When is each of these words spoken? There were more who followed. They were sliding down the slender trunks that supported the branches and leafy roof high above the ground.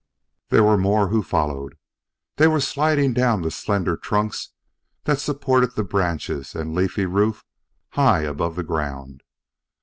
There 0.49 0.63
were 0.63 0.79
more 0.79 1.09
who 1.09 1.21
followed. 1.21 1.77
They 2.37 2.47
were 2.47 2.59
sliding 2.59 3.13
down 3.13 3.43
the 3.43 3.51
slender 3.51 3.95
trunks 3.95 4.49
that 5.03 5.19
supported 5.19 5.75
the 5.75 5.83
branches 5.83 6.55
and 6.55 6.73
leafy 6.73 7.05
roof 7.05 7.45
high 7.89 8.21
above 8.23 8.55
the 8.55 8.63
ground. 8.63 9.21